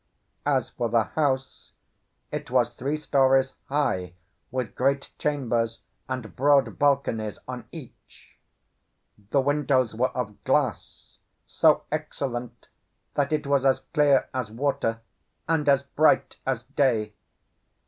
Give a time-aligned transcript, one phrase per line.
[0.47, 1.73] As for the house,
[2.31, 4.13] it was three storeys high,
[4.49, 8.35] with great chambers and broad balconies on each.
[9.29, 12.67] The windows were of glass, so excellent
[13.13, 15.01] that it was as clear as water
[15.47, 17.13] and as bright as day.